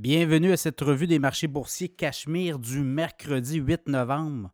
[0.00, 4.50] Bienvenue à cette revue des marchés boursiers Cachemire du mercredi 8 novembre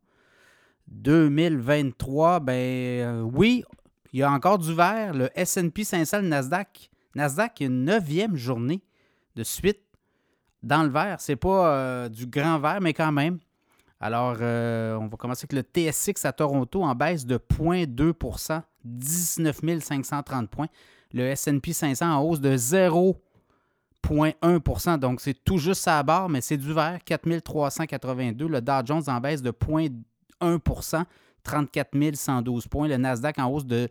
[0.89, 2.41] 2023.
[2.41, 3.63] Ben euh, oui,
[4.13, 5.15] il y a encore du vert.
[5.15, 6.91] Le S&P 500, le Nasdaq.
[7.15, 8.83] Nasdaq, une neuvième journée
[9.37, 9.79] de suite
[10.65, 11.21] dans le vert.
[11.21, 13.39] C'est pas euh, du grand vert, mais quand même.
[14.01, 19.61] Alors, euh, on va commencer avec le TSX à Toronto en baisse de 0,2% 19
[19.81, 20.67] 530 points.
[21.13, 22.57] Le S&P 500 en hausse de
[24.07, 28.49] 0,1 Donc, c'est tout juste à barre, mais c'est du vert, 4382.
[28.49, 31.05] Le Dow Jones en baisse de 0,1%
[31.43, 32.89] 34 112 points.
[32.89, 33.89] Le Nasdaq en hausse de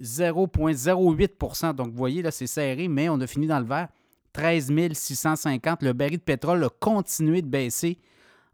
[0.00, 3.88] 0,08% Donc, vous voyez, là, c'est serré, mais on a fini dans le vert.
[4.32, 5.82] 13 650.
[5.82, 7.98] Le baril de pétrole a continué de baisser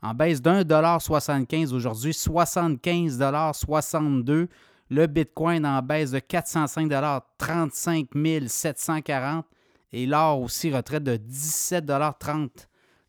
[0.03, 4.49] en baisse d'un dollar 75 aujourd'hui, 75,62
[4.91, 6.91] Le Bitcoin en baisse de 405
[7.39, 8.09] 35
[8.47, 9.45] 740
[9.93, 12.49] Et l'or aussi retraite de 17,30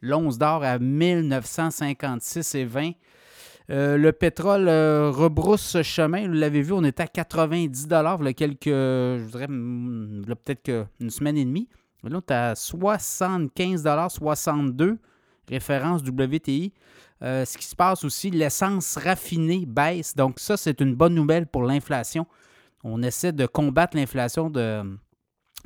[0.04, 2.96] L'once d'or à 1956,20
[3.70, 6.28] euh, le pétrole euh, rebrousse ce chemin.
[6.28, 11.10] Vous l'avez vu, on était à 90 il y a quelques, je dirais, peut-être une
[11.10, 11.70] semaine et demie.
[12.04, 14.98] Là, on est à 75 62
[15.48, 16.74] référence WTI.
[17.24, 20.16] Euh, ce qui se passe aussi, l'essence raffinée baisse.
[20.16, 22.26] Donc ça, c'est une bonne nouvelle pour l'inflation.
[22.84, 24.84] On essaie de combattre l'inflation de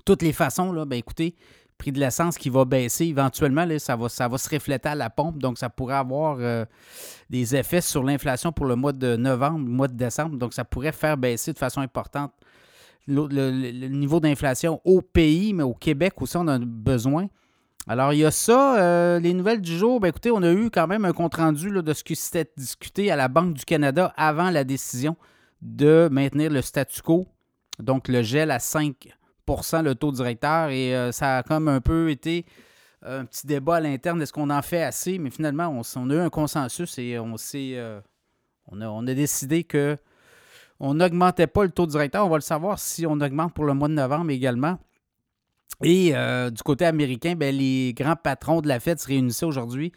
[0.04, 0.72] toutes les façons.
[0.72, 0.86] Là.
[0.86, 1.36] Ben, écoutez,
[1.78, 5.38] prix de l'essence qui va baisser éventuellement, ça, va, ça se refléter à la pompe.
[5.38, 6.66] Donc ça pourrait avoir euh,
[7.30, 10.38] des effets sur l'inflation pour le mois de novembre, mois de décembre.
[10.38, 12.32] Donc ça pourrait faire baisser de façon importante
[13.08, 17.28] le niveau d'inflation au pays, mais au Québec aussi, on a besoin.
[17.88, 18.80] Alors, il y a ça.
[18.80, 21.94] Euh, les nouvelles du jour, ben, écoutez, on a eu quand même un compte-rendu de
[21.94, 25.16] ce qui s'était discuté à la Banque du Canada avant la décision
[25.62, 27.28] de maintenir le statu quo,
[27.80, 29.10] donc le gel à 5
[29.48, 30.70] le taux directeur.
[30.70, 32.46] Et euh, ça a comme un peu été
[33.02, 34.22] un petit débat à l'interne.
[34.22, 35.20] Est-ce qu'on en fait assez?
[35.20, 37.74] Mais finalement, on, a eu un consensus et on s'est.
[37.76, 38.00] Euh,
[38.68, 39.98] on, a, on, a, décidé que
[40.80, 42.26] on n'augmentait pas le taux directeur.
[42.26, 44.78] On va le savoir si on augmente pour le mois de novembre également.
[45.84, 49.92] Et euh, du côté américain, ben, les grands patrons de la Fed se réunissaient aujourd'hui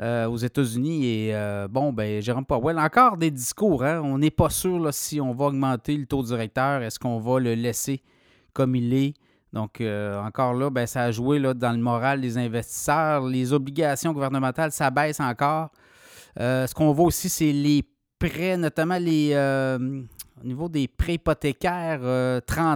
[0.00, 1.06] euh, aux États-Unis.
[1.06, 3.84] Et euh, bon, ben, Jérôme Powell, encore des discours.
[3.84, 4.00] Hein?
[4.04, 6.82] On n'est pas sûr si on va augmenter le taux directeur.
[6.82, 8.02] Est-ce qu'on va le laisser
[8.54, 9.14] comme il est?
[9.52, 13.24] Donc, encore là, ben, ça a joué là, dans le moral des investisseurs.
[13.24, 15.70] Les obligations gouvernementales, ça baisse encore.
[16.36, 17.84] ce qu'on voit aussi, c'est les
[18.18, 19.32] prêts, notamment les,
[20.44, 22.04] au niveau des prêts hypothécaires, 30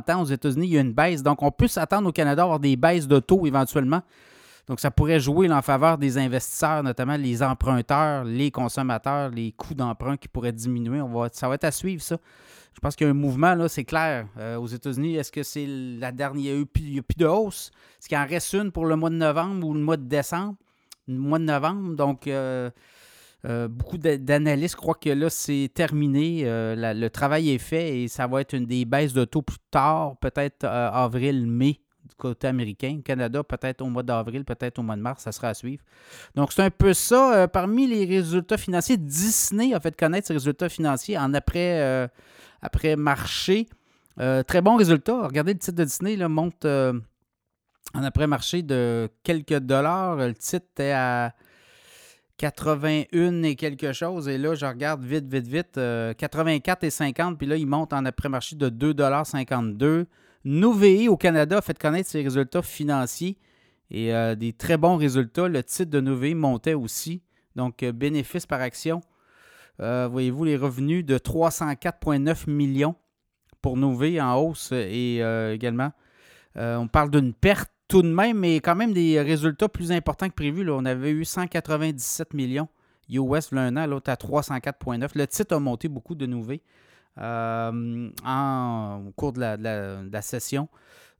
[0.09, 1.23] euh, ans aux États-Unis, il y a une baisse.
[1.23, 4.01] Donc, on peut s'attendre au Canada à avoir des baisses de taux éventuellement.
[4.69, 9.75] Donc, ça pourrait jouer en faveur des investisseurs, notamment les emprunteurs, les consommateurs, les coûts
[9.75, 11.01] d'emprunt qui pourraient diminuer.
[11.01, 12.19] On va, ça va être à suivre, ça.
[12.75, 14.29] Je pense qu'il y a un mouvement, là, c'est clair.
[14.37, 16.55] Euh, aux États-Unis, est-ce que c'est la dernière.
[16.77, 17.73] Il n'y a, plus de hausse?
[17.99, 20.55] Est-ce qu'il en reste une pour le mois de novembre ou le mois de décembre?
[21.09, 21.97] Le mois de novembre.
[21.97, 22.71] Donc, euh,
[23.47, 26.43] euh, beaucoup d'analystes croient que là, c'est terminé.
[26.45, 30.17] Le travail est fait et ça va être une des baisses de taux plus tard,
[30.19, 33.01] peut-être euh, avril, mai du côté américain.
[33.05, 35.83] Canada, peut-être au mois d'avril, peut-être au mois de mars, ça sera à suivre.
[36.35, 37.49] Donc, c'est un peu ça.
[37.49, 42.11] parmi les résultats financiers, Disney a fait connaître ses résultats financiers en après,
[42.63, 43.69] après marché.
[44.17, 45.27] très bon résultat.
[45.27, 46.67] Regardez, le titre de Disney là, monte
[47.95, 50.17] en après-marché de quelques dollars.
[50.17, 51.35] Le titre est à
[52.39, 54.29] 81 et quelque chose.
[54.29, 55.75] Et là, je regarde vite, vite, vite.
[55.75, 57.39] 84 euh, et 50.
[57.39, 60.07] Puis là, il monte en après-marché de 2,52
[60.45, 63.39] Nouvéi au Canada a fait connaître ses résultats financiers
[63.91, 65.49] et euh, des très bons résultats.
[65.49, 67.23] Le titre de Nouvéi montait aussi.
[67.57, 69.01] Donc, euh, bénéfice par action.
[69.81, 72.97] Voyez-vous les revenus de 304,9 millions
[73.63, 75.21] pour Nouvéi en hausse et
[75.53, 75.93] également,
[76.57, 80.35] on parle d'une perte tout de même, mais quand même des résultats plus importants que
[80.35, 80.69] prévu.
[80.69, 82.69] On avait eu 197 millions
[83.09, 85.11] US l'un an, l'autre à 304,9.
[85.15, 86.59] Le titre a monté beaucoup de euh,
[87.21, 90.69] en, au cours de la, session.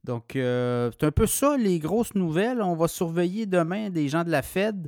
[0.03, 2.61] Donc, euh, c'est un peu ça, les grosses nouvelles.
[2.61, 4.87] On va surveiller demain des gens de la Fed.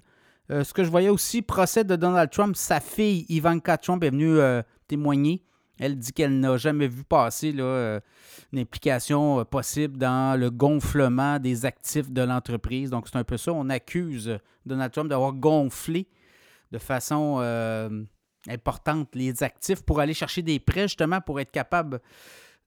[0.50, 4.10] Euh, ce que je voyais aussi, procès de Donald Trump, sa fille Ivanka Trump est
[4.10, 4.40] venue
[4.88, 5.44] témoigner
[5.82, 8.00] elle dit qu'elle n'a jamais vu passer euh,
[8.54, 12.92] une implication euh, possible dans le gonflement des actifs de l'entreprise.
[12.92, 13.52] Donc, c'est un peu ça.
[13.52, 16.08] On accuse Donald Trump d'avoir gonflé
[16.72, 18.04] de façon euh,
[18.50, 22.02] importante les actifs pour aller chercher des prêts, justement, pour être capable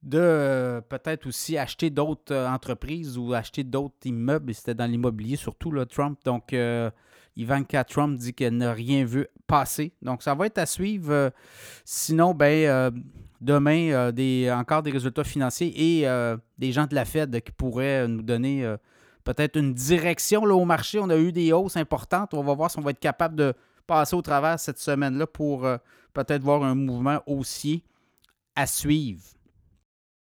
[0.03, 4.55] de peut-être aussi acheter d'autres entreprises ou acheter d'autres immeubles.
[4.55, 6.19] C'était dans l'immobilier, surtout, Trump.
[6.25, 6.53] Donc,
[7.37, 9.93] Ivanka Trump dit qu'elle n'a rien vu passer.
[10.03, 11.13] Donc, ça va être à suivre.
[11.13, 11.31] Euh,
[11.85, 12.91] sinon, ben, euh,
[13.41, 16.07] demain, euh, encore des résultats financiers et
[16.59, 18.75] des gens de la Fed qui pourraient nous donner
[19.25, 20.99] peut-être une direction là, au marché.
[21.01, 22.35] On a eu des hausses importantes.
[22.35, 23.55] On va voir si on va être capable de
[23.87, 25.77] passer au travers cette semaine-là pour euh,
[26.13, 27.85] peut-être voir un mouvement haussier
[28.57, 29.23] à suivre.